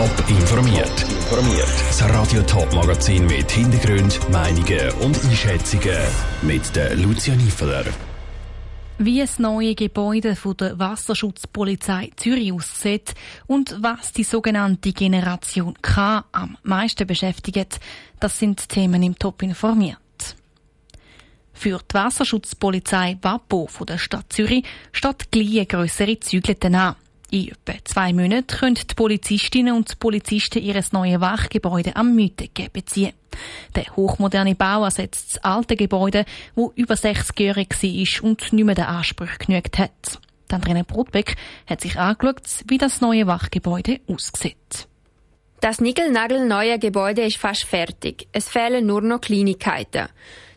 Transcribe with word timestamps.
Top 0.00 0.30
informiert. 0.30 1.02
Informiert. 1.02 1.68
Das 1.88 2.02
Radio 2.08 2.40
Top 2.44 2.72
Magazin 2.72 3.26
mit 3.26 3.50
Hintergrund, 3.50 4.18
Meinungen 4.30 4.90
und 5.02 5.22
Einschätzungen 5.24 5.98
mit 6.40 6.74
der 6.74 6.96
Lucia 6.96 7.36
Niefeler. 7.36 7.84
Wie 8.96 9.20
das 9.20 9.38
neue 9.38 9.74
Gebäude 9.74 10.36
von 10.36 10.56
der 10.56 10.78
Wasserschutzpolizei 10.78 12.12
Zürich 12.16 12.50
aussieht 12.50 13.12
und 13.46 13.76
was 13.78 14.12
die 14.12 14.24
sogenannte 14.24 14.94
Generation 14.94 15.74
K 15.82 16.24
am 16.32 16.56
meisten 16.62 17.06
beschäftigt, 17.06 17.78
das 18.20 18.38
sind 18.38 18.70
Themen 18.70 19.02
im 19.02 19.18
Top 19.18 19.42
informiert. 19.42 19.98
Für 21.52 21.78
die 21.78 21.94
Wasserschutzpolizei 21.94 23.18
WAPO 23.20 23.66
von 23.66 23.86
der 23.86 23.98
Stadt 23.98 24.32
Zürich 24.32 24.64
steht 24.92 25.30
gleich 25.30 25.68
grössere 25.68 26.18
Zügelten 26.18 26.74
an. 26.74 26.96
In 27.32 27.48
etwa 27.48 27.74
zwei 27.84 28.12
Monaten 28.12 28.46
können 28.58 28.74
die 28.74 28.94
Polizistinnen 28.94 29.74
und 29.74 30.00
Polizisten 30.00 30.62
ihr 30.62 30.82
neues 30.90 31.20
Wachgebäude 31.20 31.94
am 31.94 32.16
Mütege 32.16 32.68
beziehen. 32.72 33.12
Der 33.76 33.84
hochmoderne 33.94 34.56
Bau 34.56 34.82
ersetzt 34.82 35.36
das 35.36 35.44
alte 35.44 35.76
Gebäude, 35.76 36.24
wo 36.56 36.72
über 36.74 36.94
60-jährig 36.94 37.68
war 37.70 38.24
und 38.28 38.52
nicht 38.52 38.64
mehr 38.64 38.74
den 38.74 38.84
Ansprüchen 38.84 39.46
genügt 39.46 39.78
hat. 39.78 40.18
Dann 40.48 40.62
René 40.62 40.82
Brotbeck 40.82 41.36
hat 41.68 41.80
sich 41.80 41.96
angeschaut, 41.96 42.42
wie 42.66 42.78
das 42.78 43.00
neue 43.00 43.28
Wachgebäude 43.28 44.00
aussieht. 44.08 44.88
Das 45.60 45.80
nickelnagelneue 45.80 46.80
Gebäude 46.80 47.22
ist 47.22 47.36
fast 47.36 47.64
fertig. 47.64 48.26
Es 48.32 48.48
fehlen 48.48 48.86
nur 48.86 49.02
noch 49.02 49.20
Kleinigkeiten. 49.20 50.08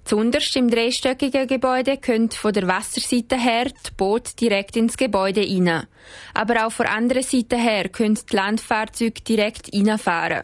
Zunderst 0.05 0.55
im 0.57 0.70
dreistöckigen 0.70 1.48
Gebäude 1.48 1.98
könnt 1.98 2.34
von 2.34 2.52
der 2.52 2.67
Wasserseite 2.67 3.38
her 3.38 3.66
die 3.66 3.91
Boot 3.95 4.39
direkt 4.41 4.76
ins 4.76 4.98
Gebäude 4.98 5.41
rein. 5.41 5.88
Aber 6.34 6.67
auch 6.67 6.71
von 6.71 6.85
der 6.85 6.95
anderen 6.95 7.23
Seite 7.23 7.57
her 7.57 7.88
können 7.88 8.20
die 8.29 8.35
Landfahrzeuge 8.35 9.21
direkt 9.21 9.73
reinfahren. 9.73 10.43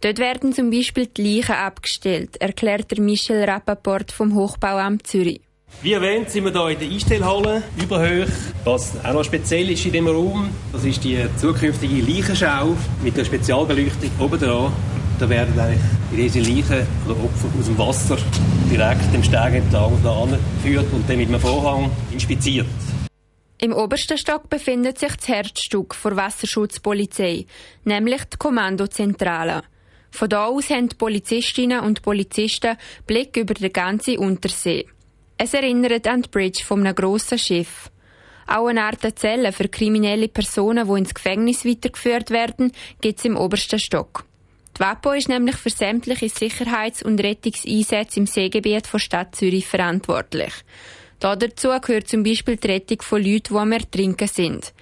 Dort 0.00 0.18
werden 0.18 0.52
zum 0.52 0.70
Beispiel 0.70 1.06
die 1.06 1.36
Leichen 1.36 1.54
abgestellt, 1.54 2.40
erklärt 2.40 2.90
der 2.90 3.00
Michel 3.00 3.44
Rappaport 3.44 4.10
vom 4.10 4.34
Hochbauamt 4.34 5.06
Zürich. 5.06 5.40
Wie 5.82 5.92
erwähnt, 5.92 6.30
sind 6.30 6.44
wir 6.44 6.52
hier 6.52 6.68
in 6.70 6.78
der 6.78 6.88
Einstellhalle, 6.88 7.62
überhoch. 7.80 8.28
Was 8.64 9.04
auch 9.04 9.12
noch 9.12 9.24
speziell 9.24 9.70
ist 9.70 9.84
in 9.86 9.92
diesem 9.92 10.08
Raum, 10.08 10.50
das 10.72 10.84
ist 10.84 11.04
die 11.04 11.18
zukünftige 11.36 12.00
Leichenschau 12.00 12.76
mit 13.02 13.16
der 13.16 13.24
Spezialbeleuchtung 13.24 14.10
oben 14.18 14.40
dran. 14.40 14.72
Da 15.18 15.28
werden 15.28 15.58
eigentlich 15.58 16.32
diese 16.32 16.38
Leichen 16.40 16.86
oder 17.04 17.16
Opfer 17.24 17.48
aus 17.58 17.66
dem 17.66 17.78
Wasser 17.78 18.16
direkt 18.70 19.12
dem 19.12 19.22
Steg 19.22 19.54
entlang 19.54 19.92
geführt 20.62 20.86
und 20.92 21.08
dann 21.08 21.16
mit 21.16 21.28
einem 21.28 21.40
Vorhang 21.40 21.90
inspiziert. 22.12 22.66
Im 23.60 23.72
obersten 23.72 24.16
Stock 24.16 24.48
befindet 24.48 24.98
sich 24.98 25.16
das 25.16 25.26
Herzstück 25.26 25.96
der 26.04 26.16
Wasserschutzpolizei, 26.16 27.46
nämlich 27.84 28.22
die 28.24 28.36
Kommandozentrale. 28.36 29.62
Von 30.12 30.28
da 30.28 30.46
aus 30.46 30.70
haben 30.70 30.88
die 30.88 30.96
Polizistinnen 30.96 31.80
und 31.80 32.02
Polizisten 32.02 32.76
Blick 33.04 33.36
über 33.36 33.54
den 33.54 33.72
ganzen 33.72 34.18
Untersee. 34.18 34.86
Es 35.36 35.54
erinnert 35.54 36.06
an 36.06 36.22
die 36.22 36.28
Bridge 36.28 36.62
von 36.64 36.80
einem 36.80 36.94
grossen 36.94 37.38
Schiff. 37.38 37.90
Auch 38.46 38.68
eine 38.68 38.84
Art 38.84 39.18
Zelle 39.18 39.50
für 39.50 39.68
kriminelle 39.68 40.28
Personen, 40.28 40.86
die 40.88 40.98
ins 40.98 41.14
Gefängnis 41.14 41.64
weitergeführt 41.64 42.30
werden, 42.30 42.72
gibt 43.00 43.18
es 43.18 43.24
im 43.24 43.36
obersten 43.36 43.80
Stock. 43.80 44.27
Die 44.78 44.84
WAPO 44.84 45.10
ist 45.14 45.28
nämlich 45.28 45.56
für 45.56 45.70
sämtliche 45.70 46.28
Sicherheits- 46.28 47.02
und 47.02 47.18
Rettungseinsätze 47.20 48.20
im 48.20 48.26
Seegebiet 48.26 48.86
von 48.86 49.00
Stadt 49.00 49.34
Zürich 49.34 49.66
verantwortlich. 49.66 50.52
Dazu 51.18 51.70
gehört 51.80 52.06
zum 52.06 52.22
Beispiel 52.22 52.56
die 52.56 52.68
Rettung 52.68 53.02
von 53.02 53.20
Leuten, 53.20 53.54
die 53.54 53.58
am 53.58 53.72
Ertrinken 53.72 54.28
sind. 54.28 54.72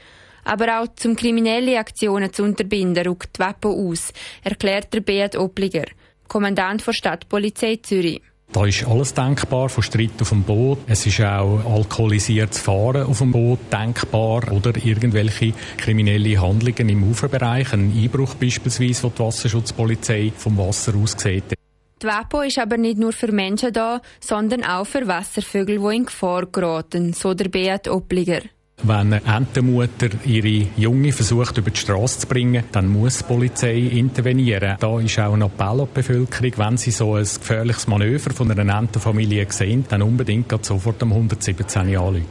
Aber 0.45 0.81
auch 0.81 0.89
zum 0.97 1.17
kriminelle 1.17 1.79
Aktionen 1.79 2.31
zu 2.31 2.43
unterbinden, 2.43 3.07
rückt 3.07 3.39
die 3.39 3.41
WAPO 3.41 3.71
aus, 3.71 4.13
erklärt 4.45 4.93
der 4.93 5.01
Beat 5.01 5.35
Opliger, 5.35 5.87
Kommandant 6.29 6.87
der 6.87 6.93
Stadtpolizei 6.93 7.77
Zürich. 7.77 8.21
Da 8.53 8.65
ist 8.65 8.87
alles 8.87 9.13
denkbar, 9.13 9.69
von 9.69 9.83
Streit 9.83 10.21
auf 10.21 10.31
dem 10.31 10.43
Boot. 10.43 10.79
Es 10.87 11.05
ist 11.05 11.21
auch 11.21 11.61
alkoholisiertes 11.65 12.61
Fahren 12.61 13.05
auf 13.05 13.19
dem 13.19 13.33
Boot 13.33 13.59
denkbar 13.71 14.51
oder 14.51 14.73
irgendwelche 14.83 15.53
kriminelle 15.77 16.41
Handlungen 16.41 16.89
im 16.89 17.03
Uferbereich. 17.11 17.73
Ein 17.73 17.93
Einbruch 17.95 18.35
beispielsweise, 18.35 19.03
wo 19.05 19.09
die 19.11 19.19
Wasserschutzpolizei 19.19 20.33
vom 20.35 20.57
Wasser 20.57 20.95
aus 20.97 21.17
sieht. 21.19 21.55
Die 22.03 22.07
WAPO 22.07 22.43
ist 22.43 22.59
aber 22.59 22.77
nicht 22.77 22.99
nur 22.99 23.13
für 23.13 23.33
Menschen 23.33 23.73
da, 23.73 24.01
sondern 24.21 24.65
auch 24.65 24.87
für 24.87 25.07
Wasservögel, 25.07 25.79
die 25.79 25.97
in 25.97 26.05
Gefahr 26.07 26.47
geraten, 26.47 27.13
so 27.15 27.35
der 27.35 27.49
Beat 27.49 27.89
Opliger. 27.89 28.43
Wenn 28.83 29.15
eine 29.15 29.23
Entenmutter 29.25 30.09
ihre 30.27 30.69
Junge 30.77 31.11
versucht 31.11 31.57
über 31.57 31.71
die 31.71 31.81
Straße 31.81 32.21
zu 32.21 32.27
bringen, 32.27 32.65
dann 32.73 32.89
muss 32.89 33.19
die 33.19 33.25
Polizei 33.25 33.79
intervenieren. 33.79 34.77
Da 34.79 35.01
ist 35.01 35.19
auch 35.19 35.33
ein 35.33 35.43
Appell 35.43 35.81
an 35.81 35.89
die 35.89 35.95
Bevölkerung, 35.95 36.53
wenn 36.57 36.77
sie 36.77 36.91
so 36.91 37.15
ein 37.15 37.25
gefährliches 37.25 37.89
Manöver 37.89 38.31
von 38.33 38.51
einer 38.51 38.79
Entenfamilie 38.79 39.47
sehen, 39.51 39.87
dann 39.89 40.03
unbedingt 40.03 40.65
sofort 40.65 41.03
am 41.03 41.13
117 41.13 41.97
anrufen. 41.97 42.23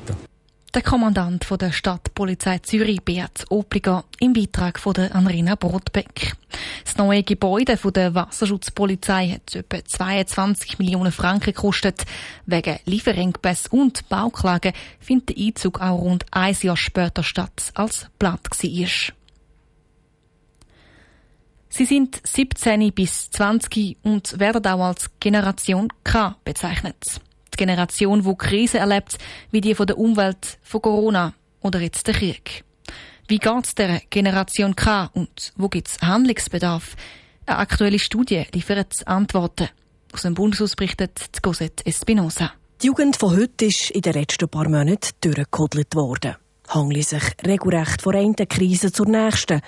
Der 0.75 0.81
Kommandant 0.81 1.47
der 1.62 1.72
Stadtpolizei 1.72 2.59
Zürich, 2.59 3.02
Beat 3.02 3.46
Opliger, 3.50 4.03
im 4.19 4.34
Beitrag 4.34 4.78
von 4.78 4.94
der 4.94 5.16
Anrina 5.16 5.56
Brotbeck. 5.56 6.34
Das 6.84 6.97
neue 6.97 7.24
Gebäude 7.24 7.78
der 7.78 8.13
Wasserschutzpolizei 8.13 9.30
hat 9.30 9.56
etwa 9.56 9.85
22 9.85 10.78
Millionen 10.78 11.14
Franken 11.14 11.53
gekostet. 11.53 12.03
Wegen 12.46 12.78
Lieferengpässe 12.84 13.69
und 13.69 14.09
Bauklagen 14.09 14.74
findet 15.00 15.30
der 15.30 15.46
Einzug 15.46 15.80
auch 15.80 15.97
rund 15.97 16.25
ein 16.31 16.58
Jahr 16.62 16.75
später 16.75 17.24
statt, 17.24 17.72
als 17.74 18.02
geplant 18.02 18.50
war. 18.52 19.16
Sie 21.69 21.85
sind 21.85 22.19
17 22.22 22.91
bis 22.91 23.31
20 23.31 23.96
und 24.03 24.41
werden 24.41 24.68
auch 24.68 24.88
als 24.88 25.09
Generation 25.22 25.88
K 26.03 26.35
bezeichnet 26.44 27.22
die 27.55 27.66
Generation, 27.66 28.23
die 28.23 28.35
Krise 28.35 28.79
erlebt, 28.79 29.17
wie 29.51 29.61
die 29.61 29.75
von 29.75 29.88
der 29.88 29.97
Umwelt, 29.97 30.59
von 30.61 30.81
Corona 30.81 31.33
oder 31.61 31.79
jetzt 31.79 32.07
der 32.07 32.13
Krieg. 32.13 32.63
Wie 33.27 33.39
geht 33.39 33.66
es 33.66 33.75
der 33.75 34.01
Generation 34.09 34.75
K 34.75 35.09
und 35.13 35.51
wo 35.55 35.67
gibt 35.67 35.88
es 35.88 36.01
Handlungsbedarf? 36.01 36.95
Eine 37.45 37.57
aktuelle 37.57 37.99
Studie 37.99 38.43
liefert 38.53 39.07
Antworten. 39.07 39.69
Aus 40.13 40.21
dem 40.21 40.33
Bundeshaus 40.33 40.75
berichtet 40.75 41.19
Cosette 41.41 41.85
Espinosa. 41.85 42.51
Die 42.81 42.88
Jugend 42.88 43.17
von 43.17 43.35
heute 43.35 43.66
ist 43.66 43.89
in 43.91 44.01
den 44.01 44.13
letzten 44.13 44.47
paar 44.47 44.69
Monaten 44.69 45.09
durchgekodelt 45.22 45.95
worden. 45.95 46.35
Hangli 46.67 47.03
sich 47.03 47.23
regelrecht 47.45 48.01
von 48.01 48.16
einer 48.16 48.45
Krise 48.47 48.91
zur 48.91 49.07
nächsten. 49.07 49.61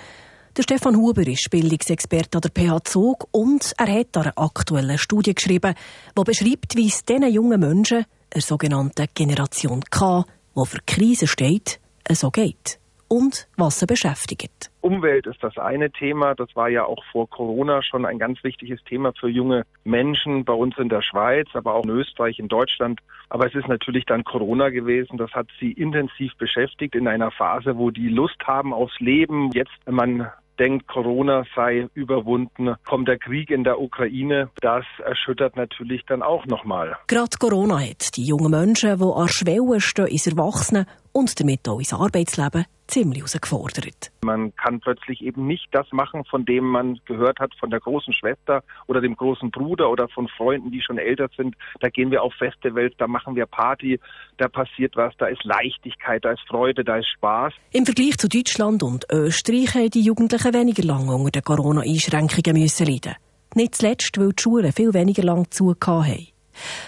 Der 0.58 0.64
Stefan 0.64 0.96
Huber 0.96 1.24
ist 1.24 1.52
Bildungsexperte 1.52 2.38
an 2.38 2.40
der 2.40 2.50
PH 2.50 2.82
Zug 2.82 3.28
und 3.30 3.74
er 3.78 4.00
hat 4.00 4.16
eine 4.16 4.36
aktuelle 4.36 4.98
Studie 4.98 5.32
geschrieben, 5.32 5.72
die 6.18 6.24
beschreibt, 6.24 6.74
wie 6.74 6.88
es 6.88 7.04
diesen 7.04 7.32
jungen 7.32 7.60
Menschen, 7.60 8.06
einer 8.34 8.42
sogenannten 8.42 9.06
Generation 9.14 9.82
K, 9.88 10.24
die 10.56 10.66
für 10.66 10.80
Krise 10.84 11.28
steht, 11.28 11.78
so 12.10 12.32
geht 12.32 12.80
und 13.06 13.46
was 13.56 13.78
sie 13.78 13.86
beschäftigt. 13.86 14.72
Umwelt 14.80 15.28
ist 15.28 15.40
das 15.44 15.56
eine 15.58 15.92
Thema. 15.92 16.34
Das 16.34 16.48
war 16.56 16.68
ja 16.68 16.84
auch 16.84 17.04
vor 17.12 17.30
Corona 17.30 17.80
schon 17.84 18.04
ein 18.04 18.18
ganz 18.18 18.42
wichtiges 18.42 18.82
Thema 18.82 19.12
für 19.12 19.28
junge 19.28 19.64
Menschen 19.84 20.44
bei 20.44 20.54
uns 20.54 20.76
in 20.76 20.88
der 20.88 21.02
Schweiz, 21.02 21.48
aber 21.54 21.74
auch 21.74 21.84
in 21.84 21.90
Österreich, 21.90 22.40
in 22.40 22.48
Deutschland. 22.48 22.98
Aber 23.28 23.46
es 23.46 23.54
ist 23.54 23.68
natürlich 23.68 24.06
dann 24.06 24.24
Corona 24.24 24.70
gewesen. 24.70 25.18
Das 25.18 25.30
hat 25.32 25.46
sie 25.60 25.70
intensiv 25.70 26.32
beschäftigt 26.36 26.96
in 26.96 27.06
einer 27.06 27.30
Phase, 27.30 27.76
wo 27.76 27.92
die 27.92 28.08
Lust 28.08 28.44
haben 28.44 28.74
aufs 28.74 28.98
Leben. 28.98 29.52
Jetzt 29.52 29.70
man 29.86 30.28
denkt, 30.58 30.88
Corona 30.88 31.44
sei 31.54 31.88
überwunden, 31.94 32.74
kommt 32.86 33.08
der 33.08 33.18
Krieg 33.18 33.50
in 33.50 33.64
der 33.64 33.80
Ukraine. 33.80 34.50
Das 34.60 34.84
erschüttert 35.04 35.56
natürlich 35.56 36.04
dann 36.06 36.22
auch 36.22 36.46
nochmal. 36.46 36.96
Gerade 37.06 37.36
Corona 37.38 37.80
hat 37.80 38.16
die 38.16 38.24
jungen 38.24 38.50
Menschen, 38.50 38.98
die 38.98 39.04
an 39.04 39.28
Schwellen 39.28 39.80
stehen 39.80 40.06
ins 40.06 40.26
Erwachsenen 40.26 40.86
und 41.12 41.38
damit 41.40 41.68
auch 41.68 41.78
ins 41.78 41.92
Arbeitsleben, 41.92 42.64
ziemlich 42.88 43.20
herausgefordert. 43.20 44.10
Man 44.22 44.54
kann 44.56 44.80
plötzlich 44.80 45.22
eben 45.22 45.46
nicht 45.46 45.68
das 45.72 45.86
machen, 45.92 46.24
von 46.24 46.44
dem 46.44 46.64
man 46.64 46.98
gehört 47.04 47.38
hat, 47.38 47.52
von 47.60 47.70
der 47.70 47.80
großen 47.80 48.12
Schwester 48.12 48.62
oder 48.86 49.00
dem 49.00 49.16
großen 49.16 49.50
Bruder 49.50 49.90
oder 49.90 50.08
von 50.08 50.28
Freunden, 50.28 50.70
die 50.70 50.82
schon 50.82 50.98
älter 50.98 51.28
sind. 51.36 51.54
Da 51.80 51.88
gehen 51.88 52.10
wir 52.10 52.22
auf 52.22 52.34
Festivals, 52.34 52.94
da 52.98 53.06
machen 53.06 53.36
wir 53.36 53.46
Party, 53.46 54.00
da 54.38 54.48
passiert 54.48 54.96
was, 54.96 55.14
da 55.18 55.26
ist 55.26 55.44
Leichtigkeit, 55.44 56.24
da 56.24 56.32
ist 56.32 56.42
Freude, 56.48 56.84
da 56.84 56.96
ist 56.96 57.08
Spaß. 57.16 57.52
Im 57.72 57.86
Vergleich 57.86 58.18
zu 58.18 58.28
Deutschland 58.28 58.82
und 58.82 59.06
Österreich 59.10 59.74
haben 59.74 59.90
die 59.90 60.02
Jugendlichen 60.02 60.54
weniger 60.54 60.82
lange 60.82 61.14
unter 61.14 61.30
den 61.30 61.42
Corona-Einschränkungen 61.42 62.60
müssen 62.60 62.86
leiden. 62.86 63.14
Nicht 63.54 63.76
zuletzt, 63.76 64.18
weil 64.18 64.32
die 64.32 64.42
Schulen 64.42 64.72
viel 64.72 64.94
weniger 64.94 65.22
lang 65.22 65.50
zugehört 65.50 65.86
haben. 65.86 66.28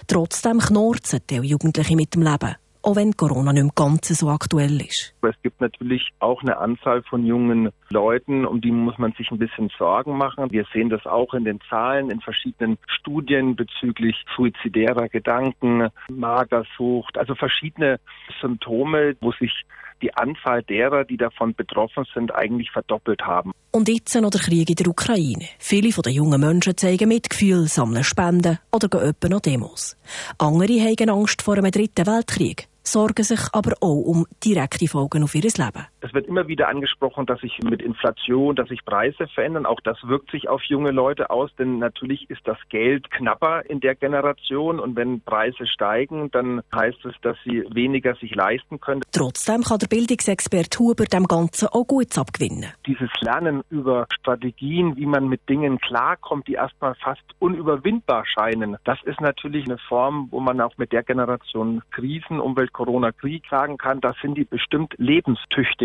Trotzdem 0.07 0.59
knorzen 0.59 1.21
die 1.29 1.37
Jugendlichen 1.37 1.97
mit 1.97 2.15
dem 2.15 2.23
Leben 2.23 2.57
auch 2.83 2.97
wenn 2.97 3.17
Corona 3.17 3.53
nicht 3.53 3.63
im 3.63 3.73
Ganzen 3.75 4.15
so 4.15 4.29
aktuell 4.29 4.81
ist. 4.81 5.15
Es 5.23 5.43
gibt 5.43 5.61
natürlich 5.61 6.11
auch 6.19 6.43
eine 6.43 6.59
Anzahl 6.59 7.03
von 7.03 7.25
jungen 7.25 7.71
Leuten, 7.91 8.47
um 8.47 8.61
die 8.61 8.71
muss 8.71 8.99
man 8.99 9.13
sich 9.13 9.31
ein 9.31 9.39
bisschen 9.39 9.71
Sorgen 9.79 10.17
machen. 10.17 10.51
Wir 10.51 10.65
sehen 10.73 10.89
das 10.89 11.05
auch 11.07 11.35
in 11.35 11.45
den 11.45 11.61
Zahlen, 11.69 12.11
in 12.11 12.21
verschiedenen 12.21 12.79
Studien 12.87 13.57
bezüglich 13.57 14.17
suizidärer 14.37 15.09
Gedanken, 15.09 15.89
Magersucht, 16.11 17.19
also 17.19 17.35
verschiedene 17.35 18.01
Symptome, 18.41 19.17
wo 19.21 19.33
sich 19.33 19.53
die 20.03 20.15
Anzahl 20.15 20.63
derer, 20.63 21.05
die 21.05 21.17
davon 21.17 21.55
betroffen 21.55 22.05
sind, 22.15 22.35
eigentlich 22.35 22.71
verdoppelt 22.71 23.23
haben. 23.23 23.53
Und 23.71 23.89
jetzt 23.89 24.15
noch 24.15 24.31
der 24.31 24.41
Krieg 24.41 24.69
in 24.69 24.77
der 24.77 24.89
Ukraine. 24.89 25.47
Viele 25.59 25.93
von 25.93 26.03
den 26.03 26.15
jungen 26.15 26.41
Menschen 26.41 26.77
zeigen 26.77 27.09
Mitgefühl, 27.09 27.67
sammeln 27.67 28.05
Spenden 28.05 28.59
oder 28.73 28.89
gehen 28.89 29.31
noch 29.31 29.41
Demos. 29.41 29.97
Andere 30.39 30.81
haben 30.81 31.11
Angst 31.11 31.43
vor 31.43 31.57
einem 31.57 31.71
dritten 31.71 32.07
Weltkrieg 32.07 32.69
sorgen 32.83 33.23
sich 33.23 33.41
aber 33.53 33.75
auch 33.81 34.01
um 34.01 34.27
direkte 34.45 34.89
Folgen 34.89 35.23
auf 35.23 35.35
ihr 35.35 35.43
Leben. 35.43 35.87
Es 36.03 36.15
wird 36.15 36.27
immer 36.27 36.49
wieder 36.49 36.69
angesprochen, 36.69 37.27
dass 37.27 37.41
sich 37.41 37.59
mit 37.63 37.83
Inflation, 37.83 38.57
dass 38.57 38.69
sich 38.69 38.85
Preise 38.85 39.27
verändern. 39.35 39.67
Auch 39.67 39.81
das 39.85 39.99
wirkt 40.05 40.31
sich 40.31 40.49
auf 40.49 40.63
junge 40.65 40.93
Leute 40.93 41.31
aus, 41.31 41.51
denn 41.59 41.79
natürlich 41.79 42.31
ist 42.31 42.41
das 42.45 42.57
Geld 42.71 43.11
knapper 43.11 43.69
in 43.69 43.81
der 43.81 43.95
Generation 43.95 44.81
und 44.81 44.97
wenn 44.97 45.21
Preise 45.21 45.67
steigen, 45.67 46.31
dann 46.31 46.63
heißt 46.75 47.05
es, 47.05 47.15
dass 47.21 47.37
sie 47.45 47.65
weniger 47.71 48.15
sich 48.15 48.35
leisten 48.35 48.81
können. 48.81 49.03
Trotzdem 49.13 49.63
kann 49.63 49.79
der 49.79 49.89
Bildungsexperte 49.89 50.79
Huber 50.79 51.05
dem 51.05 51.27
Ganzen 51.27 51.69
auch 51.69 51.87
gut 51.87 52.17
abgewinnen. 52.17 52.67
Dieses 52.87 53.11
Lernen 53.21 53.63
über 53.69 54.07
Strategien, 54.11 54.97
wie 54.97 55.07
man 55.07 55.29
mit 55.29 55.47
Dingen 55.49 55.79
klarkommt, 55.81 56.49
die 56.49 56.55
erstmal 56.55 56.95
fast 56.95 57.23
unüberwindbar 57.41 58.25
scheinen, 58.27 58.79
das 58.85 58.99
ist 59.05 59.21
natürlich 59.21 59.67
eine 59.67 59.77
Form, 59.77 60.29
wo 60.31 60.41
man 60.41 60.61
auch 60.63 60.79
mit 60.79 60.93
der 60.93 61.03
Generation 61.03 61.83
Krisen, 61.91 62.41
Umwelt 62.41 62.73
Corona-Krieg 62.73 63.45
sagen 63.51 63.77
kann, 63.77 64.01
da 64.01 64.15
sind 64.23 64.37
die 64.37 64.45
bestimmt 64.45 64.95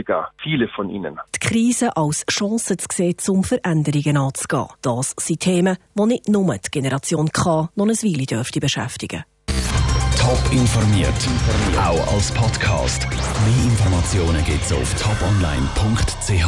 lebenstüchtiger, 0.06 0.32
viele 0.42 0.68
von 0.68 0.90
ihnen. 0.90 1.20
Die 1.36 1.40
Krise 1.40 1.96
als 1.98 2.26
Chance 2.30 2.78
zu 2.78 2.88
sehen, 2.92 3.16
um 3.28 3.44
Veränderungen 3.44 4.18
anzugehen. 4.18 4.68
Das 4.82 5.14
sind 5.20 5.40
Themen, 5.40 5.78
die 5.96 6.06
nicht 6.06 6.30
nur 6.30 6.56
die 6.56 6.72
Generation 6.72 7.30
K 7.32 7.70
noch 7.76 7.86
eine 7.86 7.94
Weile 7.94 8.26
dürfte 8.26 8.60
beschäftigen. 8.60 9.24
Top 10.18 10.40
informiert, 10.52 11.14
auch 11.78 12.14
als 12.14 12.32
Podcast. 12.32 13.08
Mehr 13.08 13.64
Informationen 13.66 14.44
gibt 14.44 14.64
es 14.64 14.74
auf 14.74 14.94
toponline.ch. 14.96 16.48